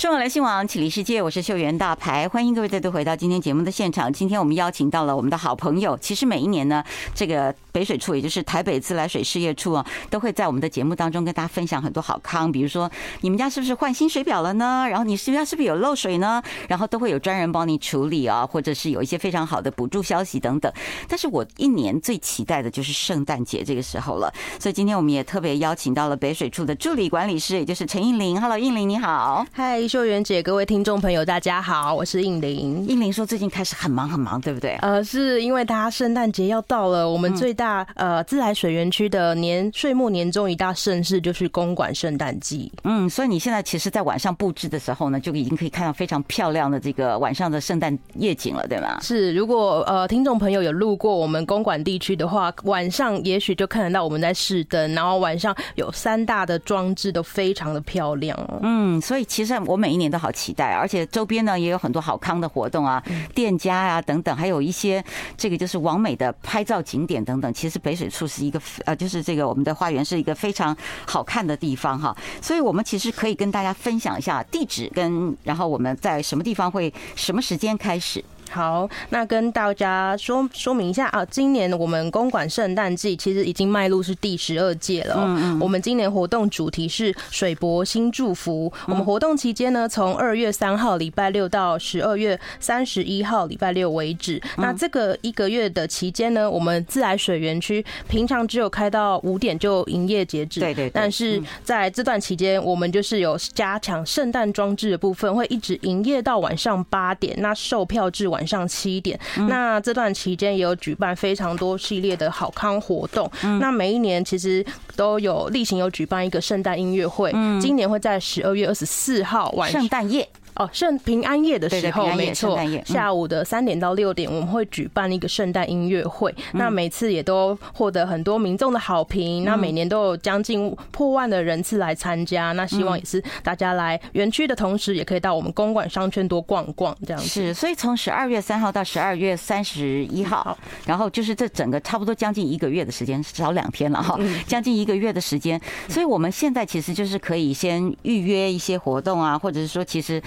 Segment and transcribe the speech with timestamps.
[0.00, 4.12] 中广流行网启立世界，我是秀媛大牌，欢迎各位再度回到今天节目的现场。
[4.12, 6.84] 今天我们邀请到了我们的好朋友，其实每一年呢，
[7.16, 12.88] 这个北水处，也就是台北自来水事业处啊，都会在我们的节目当中跟大家分享很多好康，比如说
[13.22, 14.86] 你们家是不是换新水表了呢？
[14.88, 16.40] 然后你是不是是不是有漏水呢？
[16.68, 20.72] 然后都会有专人帮你处理啊，或者是有一些非常好的补助消息等等。
[21.08, 28.40] 但是我一年最期待的就是圣诞节这个时候了，所以今天我们也特别邀请到了北水处的助理管理师，也就是陈映玲。
[28.40, 29.44] Hello，映玲你好。
[29.52, 29.87] 嗨。
[29.88, 32.84] 秀媛姐，各位听众朋友，大家好，我是应玲。
[32.86, 34.76] 应玲说最近开始很忙很忙，对不对？
[34.82, 42.70] 呃，是因为大家圣诞节要到了，我们最大呃自来水园区的年岁末年终一大盛事就是公馆圣诞季。
[42.84, 48.98] 嗯，所以你现在其实，在晚上布置的时候呢，就已经可以看到非常漂亮的这个晚上的圣诞夜景了，对吗？
[49.00, 58.38] 是，如果呃听众朋友有路过我们公馆地区的话，晚上也许就看得到我们在试灯，然后晚上有三大的装置都非常的漂亮。
[58.62, 59.77] 嗯，所以其实我。
[59.78, 63.02] 每一年都好期待，而且周边呢也有很多好康的活动啊，
[63.34, 65.02] 店家啊等等，还有一些
[65.36, 67.52] 这个就是完美的拍照景点等等。
[67.54, 70.76] 其实北水处是一个呃，就是这个我们的花园是一个非常
[71.06, 78.24] 好看的地方哈，所以我们其实可以跟大家分享一下地址跟然后我们在什么地方会什么时间开始。
[78.50, 85.16] 好，那跟大家说说明一下啊，今年我们公馆圣诞季其实已经迈入是第十二届了。
[85.18, 85.58] 嗯嗯。
[85.60, 88.72] 我们今年活动主题是水博新祝福。
[88.86, 94.40] 我们活动期间呢，从二月三号礼拜六到十二月三十一号礼拜六为止。
[94.56, 100.58] 那这个一个月的期间呢，我们自来水园区平常只有开到五点就营业截止。
[100.60, 100.88] 对对。
[100.90, 107.36] 但是在这段期间，我们就是有加强圣诞装置的部分，会一直营业到晚上八点。
[107.40, 108.37] 那售票至晚。
[108.38, 113.28] 晚上七点，那这段期间也有举办非常多系列的好康活动。
[113.60, 120.28] 那每一年其实都有例行有举办一个圣诞音乐会，今年会在十二月二十四号晚上圣诞夜。
[120.58, 126.34] 哦，圣平安夜的时候，没错，下午的三点到六点，我们会举办一个圣诞音乐会。
[126.54, 129.44] 那每次也都获得很多民众的好评。
[129.44, 132.50] 那每年都有将近破万的人次来参加。
[132.52, 137.28] 那希望也是大家来园区的同时，也可以到我们公馆商圈多逛逛，这样子。
[137.28, 144.18] 是，所以从十二月三号到十二月三十一号，然后就是这整个差不多将近一个月的时间，少两天了哈，
[144.48, 145.60] 将近一个月的时间。
[145.88, 150.20] 所以我们现在其实就是可以先预约一些活动啊，或者是说其实。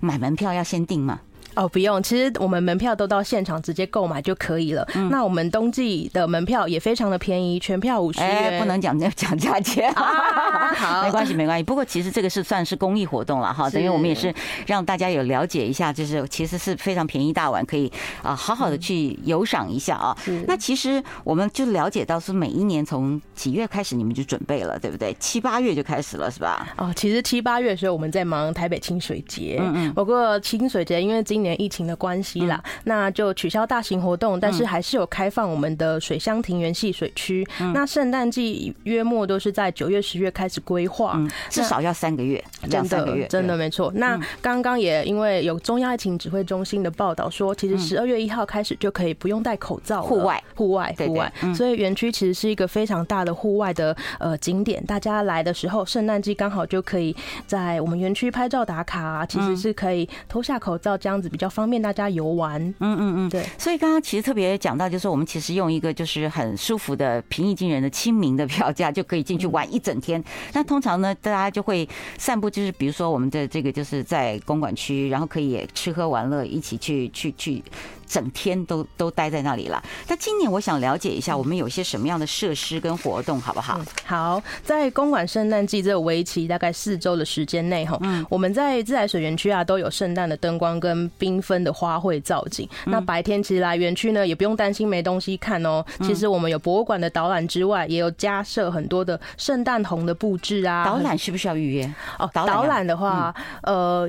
[0.00, 1.20] 买门票要先订吗？
[1.56, 4.86] 哦，不用，其实我们门票都到现场直接购买就可以了。
[4.94, 8.20] 嗯、那我们冬季的门票也非常的便宜，全票五十
[8.58, 9.90] 不能讲 讲价钱。
[9.92, 11.62] 啊、好，没关系，没关系。
[11.62, 14.32] 不过其实这个是算是公益活动了哈，等于我们也是
[14.66, 17.90] 让大家有了解一下，就是其实是非常便宜大碗，可以
[18.22, 20.16] 啊好好的去游赏一下啊。
[20.46, 25.14] 那其实我们就了解到是每一年从几月开始你们就准备了，对不对？
[25.18, 26.68] 七八月就开始了是吧？
[26.76, 29.58] 哦，其实七八月的时候我们在忙台北清水节。
[29.60, 29.94] 嗯嗯。
[29.94, 37.46] 不过清水节因为今年年疫情的关系啦，那就取消大型活动，但是还是有开放我们的水乡庭园戏水区。
[37.72, 41.18] 那圣诞季约莫都是在九月、十月开始规划，
[41.48, 43.92] 至少要三个月，两三个月，真的没错。
[43.94, 51.32] 那刚刚也因为有中央疫情指挥中心的报道说，其实十二月一号开始就可以不用戴口罩，户外、户外、户外。
[51.54, 57.14] 所以园区其实是一个非常大的户外的呃景点，大家来的时候，圣诞季刚好就可以
[57.46, 61.28] 在我们园区拍照打卡，其实是可以脱下口罩这样子。
[61.36, 63.44] 比较方便大家游玩，嗯嗯嗯，对。
[63.58, 70.24] 所以刚刚其实特别讲到，就是我们其实用一个就是很舒服的、平易近人的亲民的票价，就可以进去玩一整天。
[70.54, 71.86] 那通常呢，大家就会
[72.16, 77.62] 散步，就是比如说我们的这个就是在公馆区，然后可以吃喝玩乐，一起去去去。
[78.06, 79.82] 整天都都待在那里了。
[80.08, 83.80] 那今年我想了解一下，我们有些什么样的设施跟活动，好不好？
[84.04, 92.68] 好，在公馆圣诞季这个为期大概四周的时间内，哈，嗯，我们在自来水园区啊都有圣诞的灯光跟缤纷的花卉造景。
[92.84, 95.84] 那白天其实来园区呢，也不用担心没东西看哦。
[96.02, 100.84] 其实我们有博物馆的导览之外，也有加设很多的圣诞红的布置啊。
[100.84, 101.94] 导览需不需要预约？
[102.18, 104.08] 哦，导览的话，呃。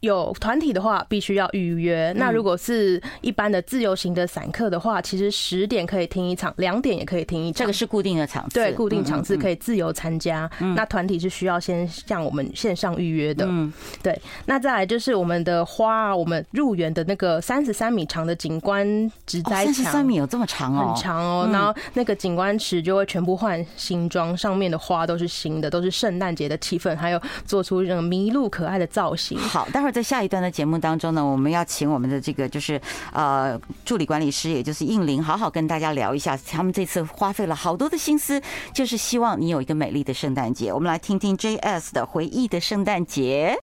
[0.00, 2.12] 有团体的话，必须要预约。
[2.16, 7.58] 那如果是一般的自由行的散客的话，其实十点可以听一场，两点也可以听一场。
[7.58, 10.48] 这个是固定的场次，对，固定场次可以自由参加。
[10.76, 13.44] 那团体是需要先向我们线上预约的。
[13.48, 13.72] 嗯，
[14.02, 14.20] 对。
[14.46, 18.86] 那再来就是我们的花，我们入园的那个三十三米长的景观
[19.26, 21.48] 植栽墙，三十三米有这么长哦，很长哦。
[21.52, 29.38] 然后那个景观池就会全部换新装，上面的花都是新的，都是圣诞节的气氛，还有做出这种麋鹿可爱的造型。
[29.38, 32.80] 好，待会在下一段的节目当中呢，我们要请我们的这个就是
[33.12, 38.40] 呃助理管理师，也就是应玲，好好跟大家聊一下，他们这次花费了好多的心思，
[38.72, 40.72] 就是希望你有一个美丽的圣诞节。
[40.72, 43.56] 我们来听听 JS 的回忆的圣诞节。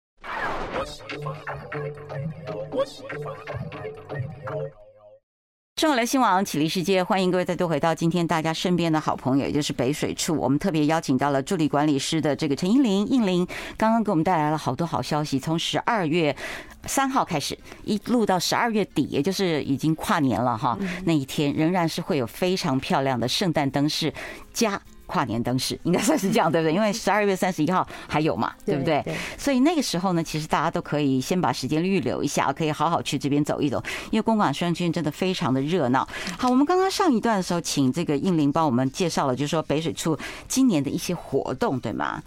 [5.75, 10.35] 中国流行网启立世界，欢迎各位再度回到今天大家身边的好朋友，也就是北水处。
[10.35, 15.39] 我们特别邀请到了助理管理师的这个陈英玲，英玲刚刚给我们带来了好多好消息。
[15.39, 16.33] 从十二月
[16.85, 24.13] 三号开始，一路到十二月底，也就是已经跨年了哈，那一天仍然是会有非常漂亮的圣诞灯饰
[24.53, 24.79] 加。
[25.13, 26.73] 跨年灯饰应该算是这样，对不对？
[26.73, 29.05] 因为十二月三十一号还有嘛，对不对？
[29.37, 36.07] 所以那个时候呢，其实大家都可以先把时间预留一下，可以好好去这边走一走，因为公馆商圈真的非常的热闹。
[36.39, 40.17] 好，我们刚刚上一段的时候，请这个应玲帮我们介绍了，就是说北水处
[40.47, 42.19] 今年的一些活动，对吗？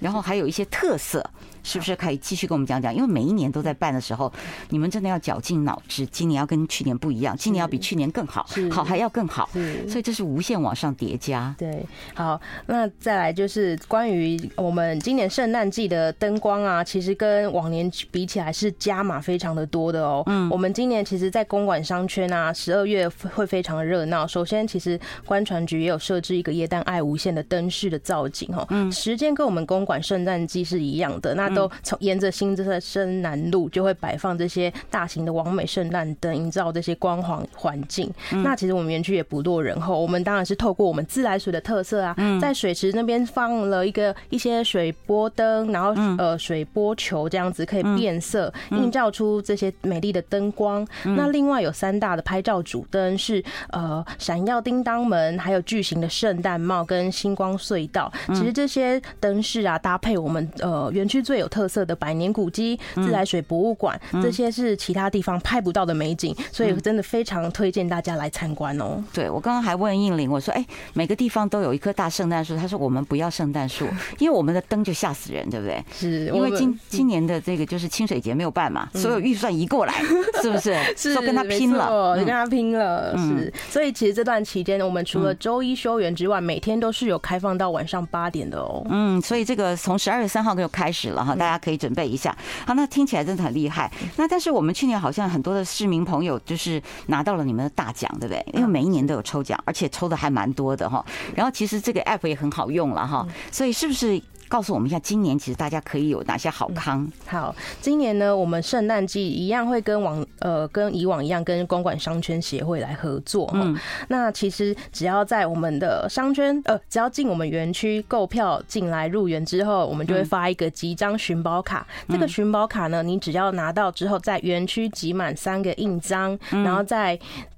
[0.00, 1.28] 然后还有一些特色。
[1.62, 2.94] 是不是可以继续跟我们讲讲？
[2.94, 4.32] 因为每一年都在办的时候，
[4.68, 6.06] 你们真的要绞尽脑汁。
[6.06, 9.48] 今年要跟去年不一样，今年要比去年更好，好还要更好。
[9.88, 11.54] 所以这是无限往上叠加。
[11.58, 11.84] 对，
[12.14, 20.22] 好，那再来就是关于我们今年圣诞季的灯光啊，其实跟往年比起来是加码非常的多的哦。
[20.26, 24.26] 嗯，我们今年其实，在公馆商圈啊，十二月会非常的热闹。
[24.26, 28.66] 首先，其实观船局也有设置一个耶诞爱无限的灯饰的造景哦。
[28.70, 31.34] 嗯，时间跟我们公馆圣诞季是一样的。
[31.34, 38.12] 那都从沿着新生南路就会摆放这些大型的完美圣诞灯，营造这些光环环境。
[38.30, 50.86] 那其实我们园区也不落人后，我们当然是透过我们自来水的特色啊，在水池那边放了一个一些水波灯，然后呃水波球这样子可以变色，映照出这些美丽的灯光。
[51.04, 58.12] 那另外有三大的拍照主灯是呃闪耀叮当门，还有巨型的圣诞帽跟星光隧道。
[58.28, 69.02] 其实这些灯饰啊，搭配我们呃园区最有特色的百年古迹、自来水博物馆，这些是其他地方拍不到的美景，所以真的非常推荐大家来参观哦。
[69.12, 73.86] 对，我刚刚还问应玲，我说：“哎，每个地方都有一棵大圣诞树。”他说：“我们不要圣诞树，
[74.18, 79.94] 因为我们的灯就吓死人，对不对？”是，因为今今年的这个就是清水节没有办嘛，所有预算移过来，
[80.42, 80.76] 是不是？
[80.96, 83.16] 是，说跟他拼了，跟他拼了。
[83.16, 88.84] 是，所以其实这段期间呢，我们除了周一休园之外，每天都是有开放到晚上八点的哦。
[88.90, 91.29] 嗯，所以这个从十二月三号就开始了哈。
[91.36, 92.36] 大家可以准备一下，
[92.66, 93.90] 好，那听起来真的很厉害。
[94.16, 98.44] 那但是我们去年好像很多的市民朋友就是拿到了你们的大奖，对不对？
[98.54, 101.04] 因为每一年都有抽奖，而且抽的还蛮多的哈。
[101.34, 104.20] 然后其实这个 app 也很好用了哈，所以是不是？
[104.50, 107.08] 告诉我们一下，今年其实大家可以有哪些好康？
[107.24, 113.48] 好，今年呢，我们圣诞季一样会跟往呃跟以往一样，跟公馆商圈协会来合作。
[113.54, 121.86] 嗯，那其实只要在我们的商圈呃，只要进我们园区购票进来入园之后，我们就会发一个集章寻宝卡。
[122.08, 127.16] 这个寻宝卡呢，你只要拿到之后，在园区集满三个印章，然后再。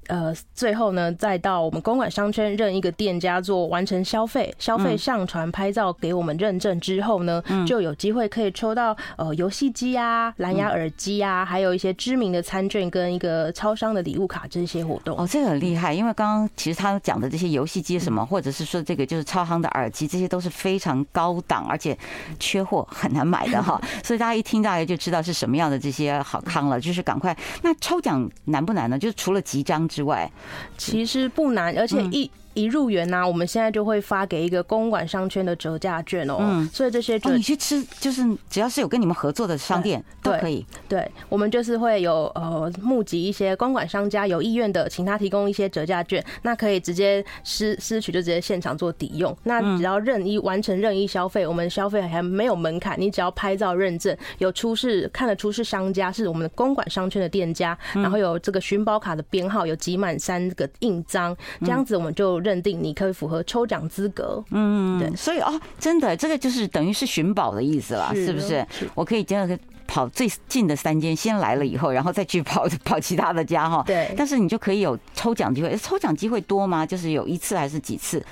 [0.08, 15.16] 呃，最后呢，再到我们公馆商圈任一个店家做完成消费，消费上传拍照给我们认证之后呢，就有机会可以抽到呃游戏机啊、蓝牙耳机啊，还有一些知名的餐券跟一个超商的礼物卡这些活动。
[15.16, 21.96] 哦，这个很厉害，因为刚刚其实他讲的这些游戏机什么，或者是说这个就是超商的耳机，这些都是非常高档，而且
[22.40, 23.80] 缺货很难买的哈。
[24.02, 27.36] 所以大家一听大概就知道是什么样的这些好康了，就是赶快。
[27.62, 28.98] 那抽奖难不难呢？
[28.98, 30.30] 就是除了集章之外，
[30.78, 32.30] 其实不难，而且一。
[32.54, 36.36] 一入园呐，我们现在就会发给一个公馆商圈的折价券哦。
[36.40, 40.66] 嗯，所以这些就你去吃，就是只要是有跟你们合作的商店都可以。
[40.88, 49.34] 对，我们就是会有呃募集一些公馆商家有意愿的，请他提供一些折价券，那可以直接私私取，就直接现场做抵用。
[49.44, 62.41] 那只要任意完成任意消费，我们消费还没有门槛，你只要拍照认证，有出示看得出是商家是我们的公馆商圈的店家，然后有这个寻宝卡的编号，有集满三个印章，这样子我们就。
[62.42, 68.66] 认定你可以符合抽奖资格，嗯，对，所以哦，真的，这个就是等于是寻宝的意思了，是不是？
[68.94, 73.82] 我可以这样跑最近的三间，先来了以后，然后再去跑 跑其他的家哈。
[73.86, 76.84] 对，但是你就可以有抽奖机会，抽奖机会多吗？
[76.86, 78.24] 就是有一次还是几次？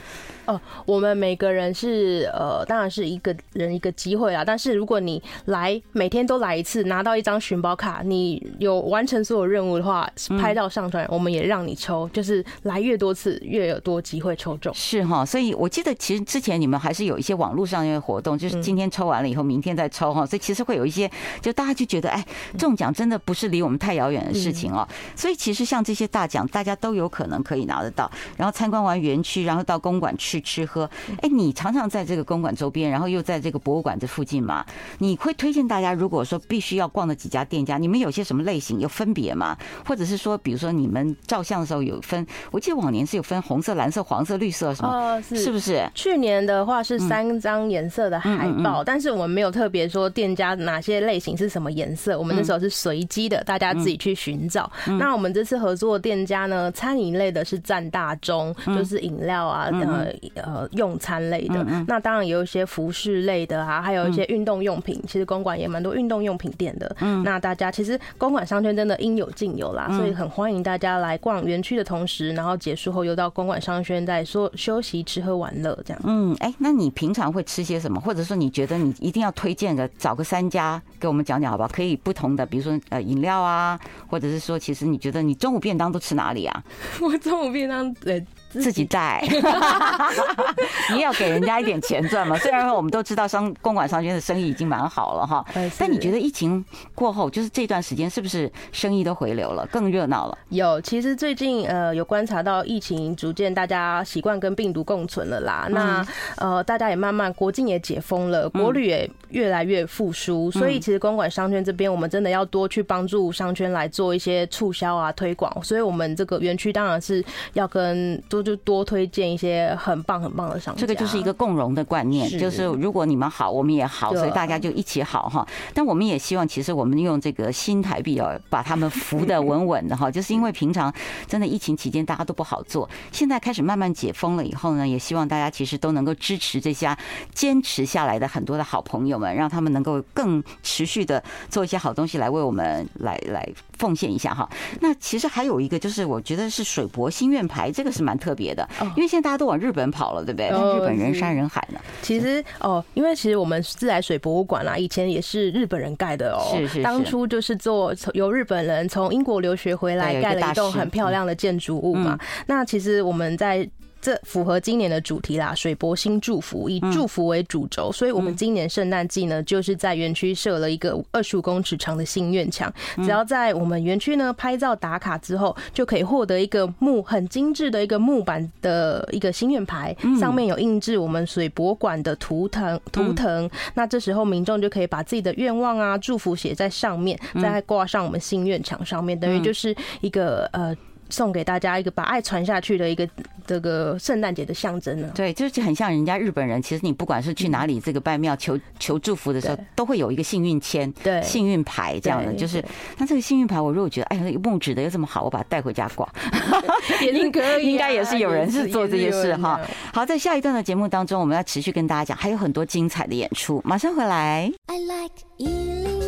[0.50, 4.45] 哦，我们每个人是呃，当然是一个人一个机会啊。
[4.45, 12.09] 但是如果你来每天都来一次，拿到一张寻宝卡，你有完成所有任务的话，拍照上传，我们也让你抽。
[12.12, 14.75] 就是来越多次，越有多机会抽中。
[14.75, 20.26] 是哈，所以我记得其实之前你们还是有一些网络上的活动，就是今天抽完了以后，明天再抽哈。
[20.26, 21.09] 所以其实会有一些，
[21.40, 22.25] 就大家就觉得，哎，
[22.59, 24.87] 中奖真的不是离我们太遥远的事情哦。
[25.14, 28.11] 所以其实像这些大奖，大家都有可能可以拿得到。
[28.37, 30.40] 然后参观完园区，然后到公馆去。
[30.41, 30.89] 吃喝，
[31.23, 34.65] 哎，你常常在这个公馆周边，然后又在这个博物馆这附近嘛？
[34.99, 39.57] 你会推荐大家，如果说必须要逛的几家店家，你们有些什么类型有分别吗？
[39.87, 42.27] 或者是说，比如说你们照相的时候有分？
[42.51, 45.21] 我记得往年是有分红色、蓝色、黄色、绿色什么？
[45.23, 45.89] 是不是？
[45.95, 54.71] 去年的话是三张颜色的海报，但是我们没有特别说店家哪些类型是什么颜色，我们那时候是随机的，大家自己去寻找。
[54.99, 61.65] 那我们这次合作店家呢，餐饮类的是占大中，就是饮料啊，呃呃用餐类的。
[61.87, 65.00] 那当然也有一些服饰类的啊，还有一些运动用品。
[65.07, 66.97] 其实公馆也蛮多运动用品店的。
[67.00, 76.03] 嗯那大家其实公馆商圈真的应有尽有啦，所以很欢迎大家来逛园区的同时，然后结束后又到公馆商圈再说休息、吃喝玩乐这样。
[76.05, 78.00] 嗯，哎，那你平常会吃些什么？
[78.00, 81.69] 或者说你觉得你一定要推荐的，找个三家给我们讲讲好不好？
[81.69, 86.62] 可以不同的，比如说呃饮料啊，或者是说，其实你觉得你中午便当都吃哪里啊？
[87.00, 88.25] 我中午便当对。
[88.50, 89.23] 自己带，
[90.90, 92.37] 你也要给人家一点钱赚嘛。
[92.42, 95.45] 虽然说我们都知道商公馆商圈的生意已经蛮好了哈，
[95.78, 100.37] 但你觉得疫情过后，就是这段时间是不是生意都回流了，更热闹了？
[100.49, 105.69] 有，其实最近呃有观察到疫情逐渐大家习惯跟病毒共存了啦。
[105.71, 106.04] 那
[106.37, 115.62] 呃大家也慢慢国境也解封了，国旅也越来越复苏，所以其实公馆商圈这边我们真的要多去帮助商圈来做一些促销啊推广。
[115.62, 118.40] 所以我们这个园区当然是要跟多。
[118.43, 125.47] 就多推荐一些很棒很棒的商家，这个就是一个共荣的观念，就是如果你们好，我们也好，所以大家就一起好哈。
[125.75, 130.11] 但我们也希望，其实我们用这个新台币哦，把他们扶得稳稳的哈。
[130.13, 130.93] 就是因为平常
[131.27, 136.97] 真的疫情期间大家都不好做，现在开始慢慢解封了以后呢，也希望大家其实都能够支持这些
[137.33, 143.49] 坚持下来的很多的好朋友们，让他们能够更持续的做一些好东西来为我们来来
[143.81, 144.49] 奉献一下哈。
[144.81, 148.31] 那其实还有一个就是，我觉得是水博心愿牌，这个是蛮特。
[148.41, 150.49] 别的，因为现在大家都往日本跑了，对不对？
[150.51, 151.81] 但日本人山人海呢。
[152.01, 156.41] 其实哦，因为其实我们自来水博物馆啦，以前也是日本人盖的哦。
[156.57, 156.83] 是是是。
[156.83, 162.19] 当初就是做由日本人从英国留学回来盖了一栋很漂亮的建筑物嘛。
[162.47, 163.69] 那其实我们在。
[164.00, 183.50] 这符合今年的主题啦，水博新祝福，以祝福为主轴，所以我们今年圣诞季呢，就是在园区设了一个二十五公尺长的心愿墙，只要在我们园区呢拍照打卡之后，就可以获得一个木很精致的一个木板的一个心愿牌，上面有印制我们水博馆的图腾图腾。
[183.75, 190.75] 那这时候民众就可以把自己的愿望啊、祝福写在上面，再挂上我们心愿墙上面，等于就是一个呃。
[191.11, 193.09] 送给大家一个把爱传下去的一个
[193.47, 195.11] 这个圣诞节的象征呢？
[195.14, 196.61] 对，就是很像人家日本人。
[196.62, 202.33] 其实你不管是去哪里这个拜庙求求祝福的时候，都会有一个幸运签、对幸运牌这样的。
[202.35, 202.64] 就是
[202.97, 206.09] 那这个幸运牌，我如果觉得哎，那个木质的又这么好，我把它带回家挂，
[207.02, 207.67] 也是可以。
[207.67, 209.61] 应该也是有人是做这些事哈。
[209.93, 214.50] 好，在下一段的节目当中，我们要持续跟大家讲，还有很多精彩的演出，马上回来。
[214.67, 216.00] I like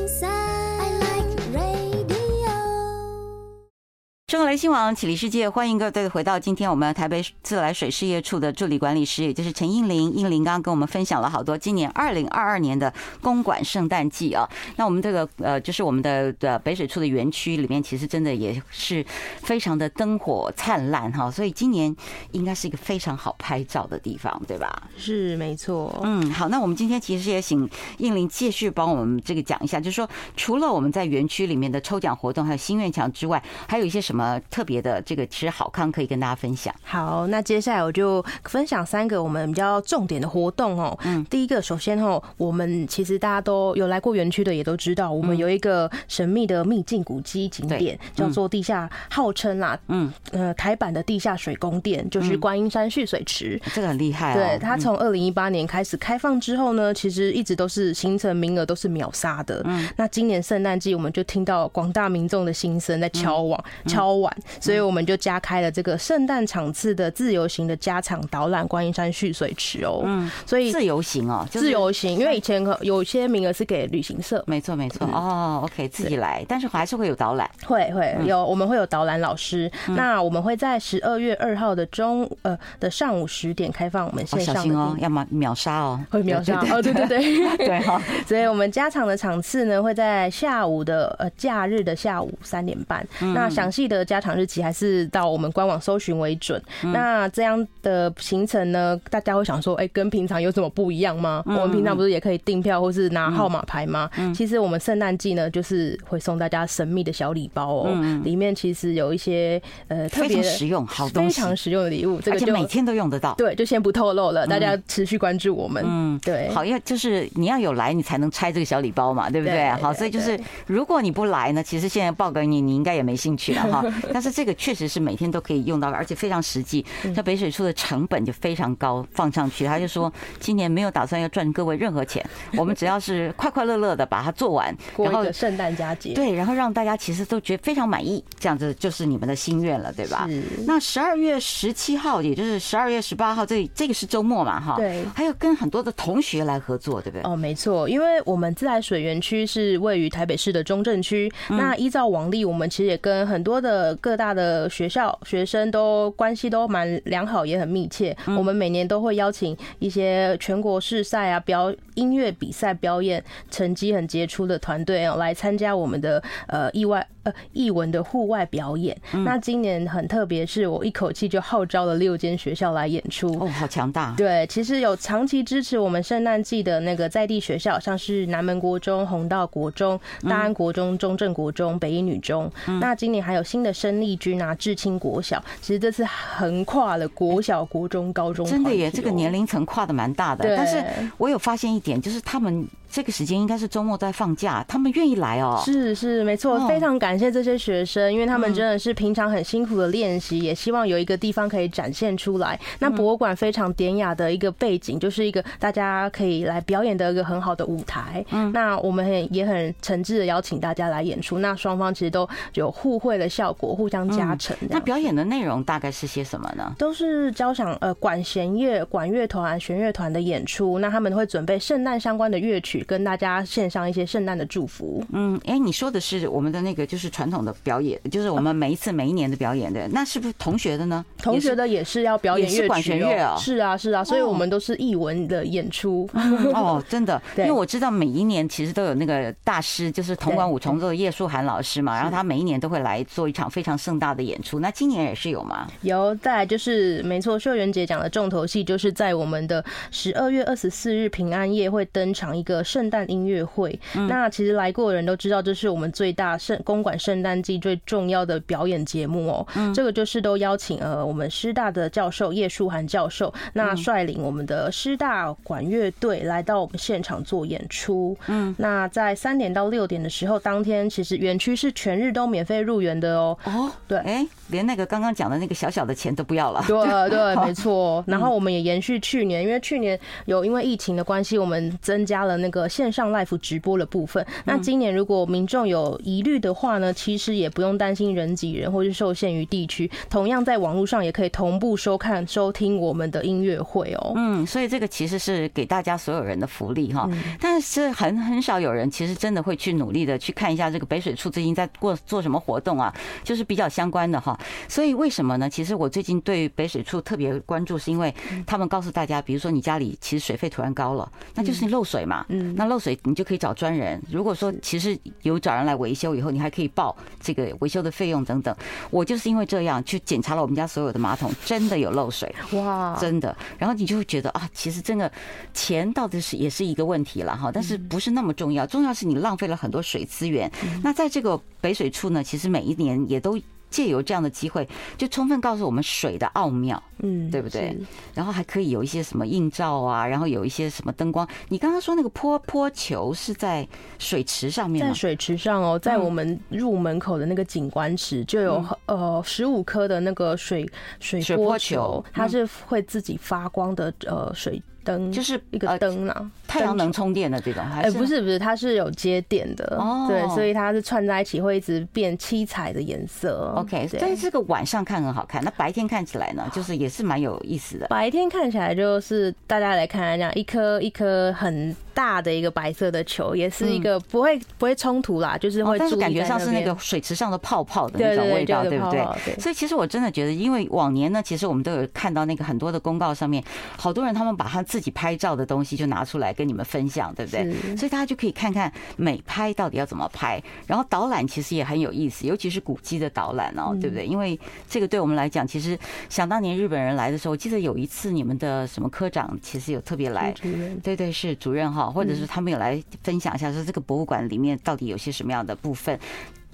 [4.32, 10.10] 生活来新网启礼世界，欢迎各位回到今天我们台北自来水事业处的助理管理师，也就是陈英玲。
[10.10, 14.48] 英玲刚刚跟我们分享了好多今年二零二二年的公馆圣诞季啊。
[14.76, 19.04] 那我们这个呃，就是我们的的北水处的园区里面，其实真的也是
[19.42, 21.30] 非常的灯火灿烂哈。
[21.30, 21.94] 所以今年
[22.30, 24.84] 应该是一个非常好拍照的地方，对吧？
[24.96, 26.00] 是没错。
[26.04, 30.08] 嗯，好，那我们今天其实也请英玲继续帮我们这个讲一下，就是说
[30.38, 34.21] 除了我们在园区里面的抽奖活动，还有心愿墙之外，还有一些什么？
[34.22, 36.72] 呃，特别的这个其实好康可以跟大家分享。
[36.84, 40.96] 好，那接下来我就分享三个我们比较重点的活动哦。
[41.02, 53.60] 嗯，第一个，首先哦，我们其实大家都有来过园区的，也都知道，我们有一个神秘的秘境古迹景点，叫做地下，号称啦，嗯，呃，台版的地下水宫殿，就是观音山蓄水池。
[53.74, 54.34] 这个很厉害。
[54.34, 59.60] 对，它从二零一八年开始开放之后呢，其实一直都是行程名额都是秒杀的。
[59.64, 64.11] 嗯，那今年圣诞季，我们就听到广大民众的心声在敲网敲。
[64.16, 70.02] 晚，所以我们就加开了这个圣诞场次的自由行的加场导览观音山蓄水池哦。
[70.04, 75.06] 嗯，所以自由行哦，自由行，因为以前有些名额是给旅行社，没错没错。
[75.06, 79.70] 哦，OK，自己来，但是还是会有导览，会会有，我们会有导览老师。
[79.88, 88.00] 那我们会在十二月二号的中呃的上午十点开放我们线上的，小心哦，要么秒杀哦，会秒杀哦，对对对 对哈。
[88.26, 93.06] 所以我们加场的场次呢会在下午的呃假日的下午三点半。
[93.34, 94.01] 那详细的。
[94.04, 96.60] 加长日期还是到我们官网搜寻为准。
[96.82, 101.42] 那这样的行程呢，大家会想说，哎，跟平常有什么不一样吗？
[101.46, 104.08] 我们平常不是也可以订票或是拿号码牌吗？
[104.34, 113.34] 其实我们圣诞季呢，就是会送大家神秘的小礼包哦，里面其实有一些呃特别实用、好东西、非常实用的礼物，这个就每天都用得到。
[113.34, 115.82] 对，就先不透露了，大家持续关注我们。
[115.86, 116.48] 嗯，对。
[116.50, 119.68] 好，要就是你要有来，你才能拆这个小礼包嘛，对不对？
[119.80, 123.84] 好，所以就是如果你不来呢，其实现在报给你，你应该也没兴趣了哈。
[124.12, 126.84] 但是这个确实是每天都可以用到，而且非常实际。
[127.14, 132.24] 像北水处的成本就非常高，放上去他就说今年没有打算要赚各位任何钱，
[132.56, 140.28] 我们只要是快快乐乐的把它做完，然后圣诞佳节，对，然后让大家其实都觉得非常满意，这样子就是你们的心愿了，对吧？
[140.66, 147.22] 那十二月十七号，也就是十二月十八号，这这个是周末嘛，哈，对，还有跟很多的同学来合作，对不对？
[147.30, 158.16] 哦，没错，因为我们自来水园区是位于台北市的中正区，那依照往例，我们其实也跟很多的各大的学校学生都关系都蛮良好，也很密切。
[158.26, 168.96] 我们每年都会邀请一些全国市赛啊，表音乐比赛表演成绩很杰出的团队哦，来参加我们的呃意外呃艺文的户外表演。
[169.24, 174.14] 那今年很特别，是我一口气就号召了六间学校来演出哦，好强大。
[174.16, 179.98] 对，其实有长期支持我们圣诞季的那个在地学校，像是南门国中、红道国中、
[180.28, 182.50] 大安国中、中正国中、北一女中。
[182.80, 188.44] 那今年还有新的生力军啊、至亲国小，其实这次横跨了国小、国中、高中。
[188.44, 190.56] 真的耶，这个年龄层跨的蛮大的。
[190.56, 190.84] 但是
[191.18, 192.66] 我有发现一点，就是他们。
[192.92, 195.58] 这个时间应该是周末在放假，他们愿意来哦。
[195.64, 202.60] 是是，没错，非常感谢这些学生，因为他们真的是平常很辛苦的练习，也希望有一个地方可以展现出来。
[202.80, 208.22] 那博物馆非常典雅的一个背景，就是一个大家可以来表演的一个很好的舞台。
[208.30, 211.38] 嗯，那我们很也很诚挚的邀请大家来演出。
[211.38, 214.54] 那双方其实都有互惠的效果，互相加成。
[214.68, 216.74] 那表演的内容大概是些什么呢？
[216.76, 220.78] 都是交响呃管弦乐、管乐团、弦乐团的演出。
[220.78, 222.81] 那他们会准备圣诞相关的乐曲。
[222.84, 225.04] 跟大家献上一些圣诞的祝福。
[225.12, 231.04] 嗯，哎，你说的是我们的那个就是传统的表演，就是我们每一次每一年的表演的，那是不是同学的呢？
[231.18, 233.36] 同学的也是要表演乐曲，管弦乐啊。
[233.36, 236.08] 是啊，是啊，所以我们都是艺文的演出。
[236.54, 244.60] 哦，真的，因为我知道每一年其实都有那个大师，就是铜管五重奏的叶树涵老师嘛，然后他每一年都会来做一场非常盛大的演出。
[244.60, 245.68] 那今年也是有吗？
[245.82, 259.46] 有，再来就是没错，秀媛姐讲的重头戏就是在我们的十二月二十四日平安夜会登场一个圣诞音乐会，那其实来过的人都知道，这是我们最大圣公馆圣诞季最重要的表演节目哦。
[259.74, 268.16] 这个就是都邀请呃我们师大的教授叶树涵教授，那率领我们的师大管乐队来到我们现场做演出。
[268.28, 273.36] 嗯，那在三点到六点的时候，当天其实园区是全日都免费入园的哦。
[273.44, 276.64] 哦，对，哎，连那个刚刚讲的那个小小的钱都不要了。
[276.66, 278.02] 对对， 没错。
[278.06, 283.02] 然后我们也延续去年，因为去年有因为疫情的关系，我们增加了那个线上。
[283.12, 294.12] live 直播的部分，那今年如果民众有疑虑的话呢，其实也不用担心人挤人或是受限于地区，同样在网络上也可以同步收看收听我们的音乐会哦。
[294.14, 297.10] 嗯，所以这个其实是给大家所有人的福利哈，
[297.40, 304.38] 但是很很少有人其实真的会去努力的去看一下这个北水处最近在过做什么活动啊，就是比较相关的哈。
[304.68, 305.50] 所以为什么呢？
[305.50, 308.14] 其实我最近对北水处特别关注，是因为
[308.46, 312.98] 他们告诉大家，比如说你家里其实水费突然高了，那就是你漏水嘛，嗯，那漏水。
[313.04, 314.00] 你就可以找专人。
[314.10, 318.54] 如果说其实有找人来维修以后，你还可以报这个维修的费用等等。
[318.90, 323.36] 我就是因为这样去检查了我们家所有的马桶，真的有漏水哇，真的。
[323.58, 325.10] 然后你就会觉得啊，其实真的
[325.52, 330.50] 钱到底是也是一个问题了哈，但是不是那么重要，重要是你浪费了很多水资源。
[330.82, 333.38] 那在这个北水处呢，其实每一年也都。
[333.72, 337.76] 借由这样的机会，就充分告诉我们水的奥妙，嗯，对不对？
[338.14, 341.26] 然后还可以有一些什么映照啊，然后有一些什么灯光。
[341.48, 343.66] 你刚刚说那个坡坡球是在
[343.98, 344.92] 水池上面吗？
[344.92, 354.62] 在水池上哦，在我们入门口的那个景观池就有呃十五颗的那个水水波球，它是会自己发光的呃水。
[354.84, 363.54] 灯就是一个灯啊，太阳能充电的这种，哎，不是不是，它是有接电的哦，对，所以它是串在一起会一直变七彩的颜色。
[363.56, 367.86] OK，但是这个晚上看很好看，那白天看起来呢，就是也是蛮有意思的。
[367.88, 379.00] 白天看起来就是大家来看这样一颗一颗很大的一个白色的球，也是一个不会不会冲突啦，就是会，但是感觉像是那个水池上的泡泡的那种味道，对不对？
[379.38, 383.42] 所以其实我真的觉得，因为往年呢，其实我们都有看到那个很多的公告上面，
[383.76, 384.60] 好多人他们把他。
[384.72, 387.76] 自己拍照的东西就拿出来跟你们分享，对不对？
[387.76, 390.42] 所以大家就可以看看美拍到底要怎么拍。
[390.66, 394.04] 然后导览其实也很有意思，尤其是古迹的导览哦，对不对？
[394.04, 395.78] 因为这个对我们来讲，其实
[396.08, 400.34] 想当年日本人来的时候，我记得有一次你们的什么科长其实有特别来，
[400.82, 405.96] 对对，是主任哈，或者是他们有来分享一下，说这个博物馆里面到底有些什么样的部分。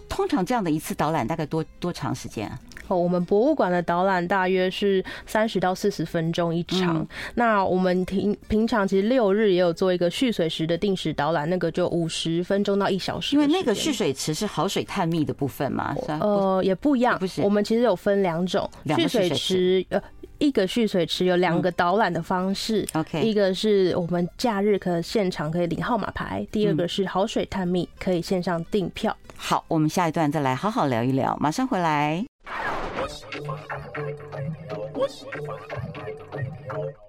[0.09, 2.59] 通常这样的一次导览大概多多长时间啊？
[2.89, 6.99] 哦，我们博物馆的导览大约是三十到四十分钟一场。
[6.99, 13.37] 嗯、那我们平平常其实六日也有做一个蓄水池的定时导览，那个就五十分钟到一小时。
[13.37, 17.19] 因为那个蓄水池是好水探秘的部分嘛，呃，也不一样。
[17.19, 20.01] 不是，我们其实有分两种蓄水池，呃，
[20.39, 22.87] 一个蓄水池有两个导览的方式。
[22.95, 29.15] OK，、嗯、一个是我们假日可现场可以领号码牌，第二个是好水探秘，可以线上订票。
[29.37, 32.25] 好，我们下一段再来好好聊一聊，马上回来。
[33.09, 33.59] What's the fun?
[34.93, 35.61] What's the fun?
[36.69, 37.08] What's the?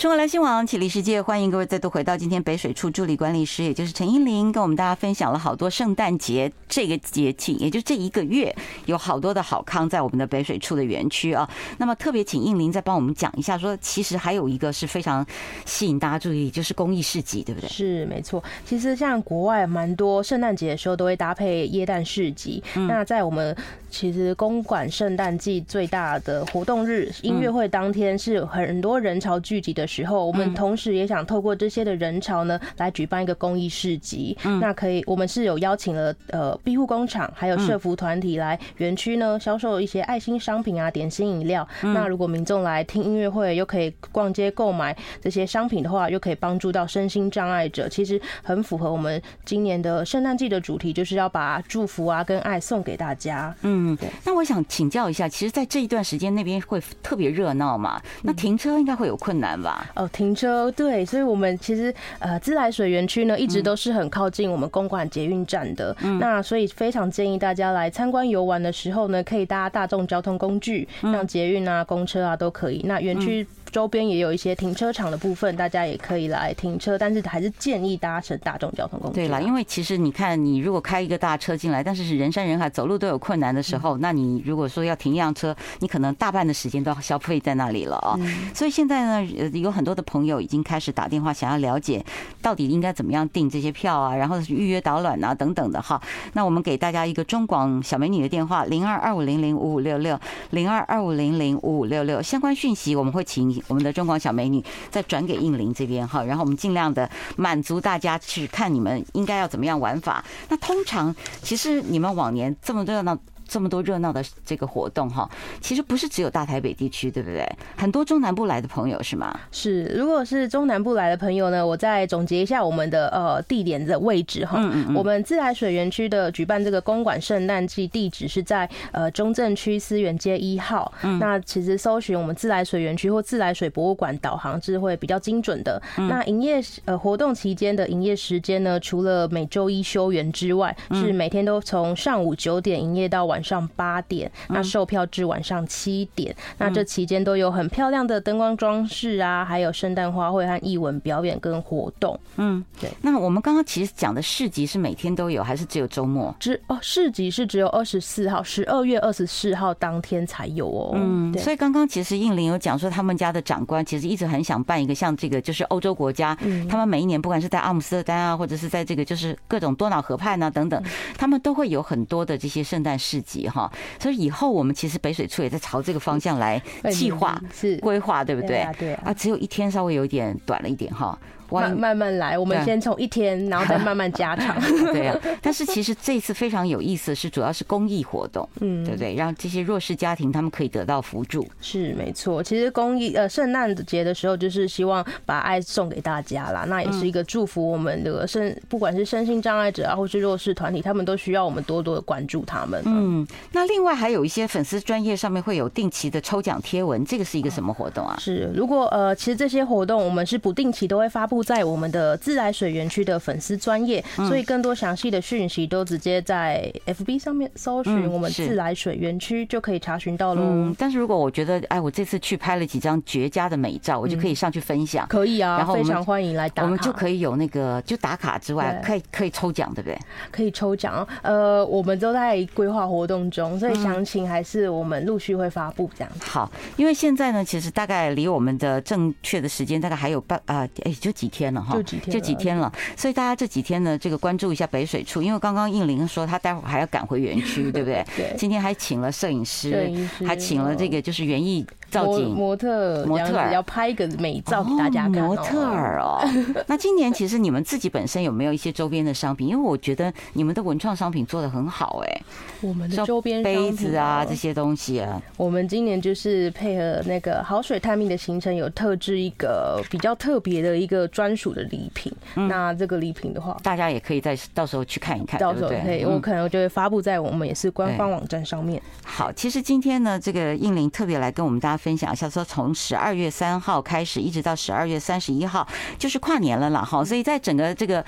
[0.00, 11.46] 中国流行网启立世界，欢迎各位再度回到今天北水处助理管理师，也就是陈英玲，跟我们大家分享了好多圣诞节这个节庆，也就这一个月有好多的好康在我们的北水处的园区啊。
[11.76, 15.24] 那么特别请英玲再帮我们讲一下，说其实还有一个是非常
[15.66, 17.68] 吸引大家注意，就是公益市集，对不对？
[17.68, 18.42] 是没错。
[18.64, 23.54] 其实像国外蛮多圣诞节的时候都会搭配耶诞市集，那在我们
[23.90, 34.38] 其实公馆圣诞季最大的活动日音乐会当天是很多人潮聚集的时候，我们同时也想透过这些的人潮呢，来举办一个公益市集。
[34.60, 41.66] 那可以，我们是有邀请了呃庇护工厂还有社服团体来园区呢销售一些爱心商品啊、点心饮料。
[41.80, 53.52] 那如果民众来听音乐会，又可以逛街购买这些商品的话，又可以帮助到身心障碍者，其实很符合我们今年的圣诞季的主题，就是要把祝福啊跟爱送给大家。
[53.62, 54.08] 嗯，对。
[54.24, 58.00] 那我想请教一下，其实，在这一段时间那边会特别热闹嘛？
[58.22, 59.79] 那停车应该会有困难吧？
[59.94, 65.94] 哦，停车对，所以我们其实呃自来水园区呢，一直都是很靠近我们公馆捷运站的。
[66.02, 72.82] 嗯，那所以非常建议大家来参观游玩的时候呢，可以搭大众交通工具，像捷运啊、公车啊都可以。
[72.84, 73.46] 那园区。
[73.70, 79.14] 周边也有一些停车场的部分，大家也可以来停车，但是还是建议搭乘大众交通工具。
[79.14, 88.18] 对啦，因为其实你看，你如果开一个大车进来，但是是人山人海，走路都有困难的时候，那你如果说要停一辆车，你可能大半的时间都要消费在那里了啊。
[88.54, 92.04] 所以现在呢，呃，有很多的朋友已经开始打电话，想要了解
[92.42, 96.00] 到底应该怎么样订这些票啊，然后预约导览啊等等的哈。
[96.32, 100.18] 那我们给大家一个中广小美女的电话：零二二五零零五五六六，
[100.50, 102.20] 零二二五零零五五六六。
[102.20, 103.59] 相关讯息我们会请。
[103.68, 110.24] 我们的中广小美女再转给应林这边哈，然后我们尽量的满足大家去看你们应该要怎么样玩法。
[110.48, 113.18] 那通常其实你们往年这么热闹。
[113.50, 115.28] 这么多热闹的这个活动哈，
[115.60, 117.44] 其实不是只有大台北地区，对不对？
[117.76, 119.36] 很多中南部来的朋友是吗？
[119.50, 124.58] 是，如果是中南部来的朋友呢，我再总结一下我们的呃地点的位置哈。
[124.60, 124.94] 嗯嗯。
[124.94, 130.92] 我们自来水园区的举办这个公馆圣诞季地址是在呃中正区思源街一号。
[131.02, 131.18] 嗯。
[131.18, 135.82] 那其实搜寻我们自来水园区或自来水博物馆导航是会比较精准的。
[135.96, 143.39] 那营业呃活动期间的营业时间呢，除了每周一休园之外，是每天都从上午九点营业到晚。
[143.40, 146.36] 晚上八点，那售票至晚上七点。
[146.58, 152.20] 那这期间都有很漂亮的灯光装饰啊，还有圣诞花卉和艺文表演跟活动。
[152.36, 152.90] 嗯，对。
[153.00, 156.34] 那我们刚刚其实讲的市集是每天都有，还是只有周末？
[156.38, 160.92] 只哦，市集是只有二十四号，十二月二十四号当天才有哦。
[160.96, 166.36] 嗯，所以刚刚其实应林有讲说，他们家的长官其实一直很想办一个像这个，就是欧洲国家，
[166.68, 170.82] 他们每一年不管是在阿姆斯特丹啊，或者是在这个就是各种多瑙河畔啊等等，
[171.16, 173.29] 他们都会有很多的这些圣诞市集。
[173.48, 178.66] 哈，所以以后我们其实北水处也在朝这个方向来计划、是规划，对不对？
[178.78, 181.18] 对啊，只有一天稍微有点短了一点哈。
[181.50, 184.56] 慢慢慢来，我们先从一天，然后再 慢慢加长。
[184.92, 189.14] 对啊，但是其实这次非常有意思，是主要是公益活动，嗯，对不对？
[189.14, 191.46] 让这些弱势家庭他们可以得到扶助。
[191.60, 202.80] 是没错，其实公益呃，圣诞节的时候就是希望把爱送给大家啦，那也是一个祝福我们的身，不管是身心障碍者啊，或是弱势团体，他们都需要我们多多的关注他们。
[202.86, 208.16] 嗯，那另外还有一些粉丝专业上面会有定期的抽奖贴文，这个是一个什么活动啊？
[208.20, 211.39] 是，如果呃，其实这些活动我们是不定期都会发布。
[211.42, 220.42] 在我们的自来水园区的粉丝专业，所以更多详细的讯息都直接在 FB 上面搜寻我们自来水园区就可以查询到喽。
[220.44, 225.06] 嗯，但是如果我觉得，哎，我这次去拍了几张绝佳的美照，我就可以上去分享。
[225.08, 226.66] 可以啊，然后非常欢迎来打卡。
[226.66, 229.98] 我们就可以有那个就打卡之外，可以可以抽奖，对不对？
[230.30, 231.06] 可以抽奖。
[231.22, 236.12] 呃，我们都在规划活动中，所以详情还是我们陆续会发布这样。
[236.20, 241.29] 好，因为现在呢，其实大概离我们的正确的时间大概还有半啊，哎，就几。
[241.30, 248.04] 天了哈，就几天，就几天了，所以大家这几天呢，这个关注一下北水处，因为刚刚应玲说她待会儿还要赶回园区， 对不对？
[248.16, 248.34] 对。
[248.36, 249.90] 今天还请了摄影师，
[250.26, 255.22] 还请了这个就是园艺造景模特模特儿要拍一个美照给大家看。
[255.24, 256.22] 模特儿哦，
[256.66, 259.48] 那今年其实你们自己本身有没有一些周边的商品？
[259.48, 262.20] 因为我觉得你们的文创商品做的很好哎。
[262.60, 272.12] 我们的周边杯子啊这些东西啊，我们今年就是配合那个好水探秘的行程，有特制一个比较特别的一个专属的礼品。
[272.34, 278.80] 那这个礼品的话，大家也可以在到时候去看一看，到时候可以，我可能就会发布在我们也是官方网站上面。
[279.02, 285.66] 好，其实今天呢，这个应玲特别来跟我们大家分享一下，说从十二月三号开始，一直到十二月三十一号，
[285.98, 286.84] 就是跨年了啦。
[286.84, 288.04] 哈，所以在整个这个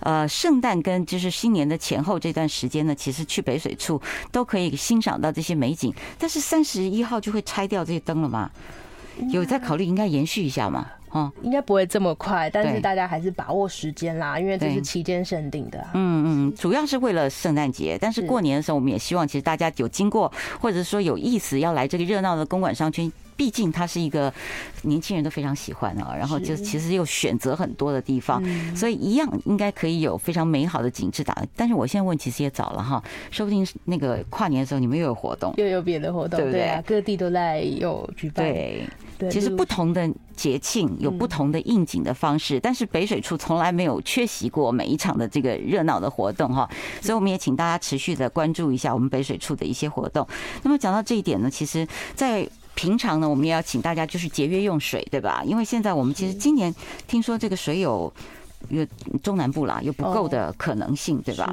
[0.00, 4.00] 呃圣诞跟就是新年的前后这段时间呢，其实去北水处
[4.30, 5.92] 都可以欣赏到这些美景。
[6.18, 8.50] 但是三十一号就会拆掉这些灯了吗？
[9.32, 10.86] 有在考虑应该延续一下吗？
[11.10, 15.78] 哦，应该不会这么快，但是大家还是把握时间啦，因为这是期间限定的。
[15.94, 24.30] 嗯嗯，主要是为了圣诞节，但是过年的时候，我们也希望其实大家有经过，或者说有意思要来这个热闹的公馆商圈，毕竟它是一个
[24.82, 28.42] 年轻人都非常喜欢啊，然后就其实又选择很多的地方，
[28.76, 31.42] 所以一样应该可以有非常美好的景致打。
[31.54, 36.82] 但是我现在问，其实也早了哈，说不定那个跨年的时候你们又有活动，又有别的活动，对不对啊？
[36.84, 38.44] 各地都在有举办。
[38.44, 38.84] 对。
[39.32, 46.70] 其实不同的节庆有不同的应景的方式，但是北水处从来没有缺席过每一场的这个热闹的活动哈，
[47.00, 50.24] 所以我们也请大家持续的关注一下我们北水处的一些活动。
[50.62, 55.42] 那么讲到这一点呢，其实，在平常呢，我们也要请大家就是节约用水，对吧？
[55.44, 56.72] 因为现在我们其实今年
[57.08, 58.12] 听说这个水有
[58.68, 58.86] 有
[59.20, 61.52] 中南部啦，有不够的可能性，对吧？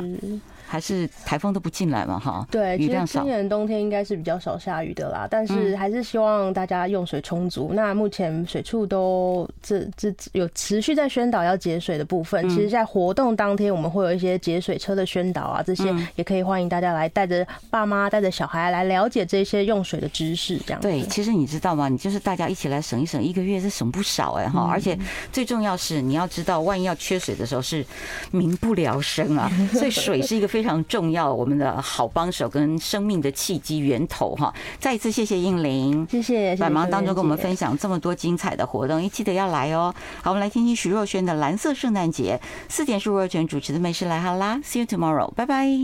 [0.68, 2.46] 还是台风都不进来嘛，哈。
[2.52, 7.72] 对，雨量少今年冬天应该是比较少下雨的啦，但是还是希望大家用水充足。
[7.74, 12.48] 那目前水处都这这有持续在宣导要节水的部分。
[12.50, 20.58] 其实，在活动当天，我们会有一些节水车的宣导啊，这些也可以欢迎大家来带着爸妈、带着小孩来了解这些用水的知识。
[20.66, 21.90] 这样对，其实你知道吗？
[21.90, 24.68] 你就是大家一起来省一省，一个月是省不少哎哈。
[24.72, 24.98] 而且
[25.32, 27.86] 最重要是你要知道，万一要缺水的时候是
[28.32, 34.54] 民不聊生啊， 所以水是一个非常重要，我们的好帮手跟生命的契机源头哈！
[34.80, 39.94] 再一次谢谢应玲，谢谢，百忙当中跟我们分享这么多精彩的活动，一记得要来哦。
[40.24, 42.40] 好，我们来听听徐若瑄的《蓝色圣诞节》，
[42.70, 45.78] 四点是若瑄主持的《美食来哈啦》，See you tomorrow，拜拜。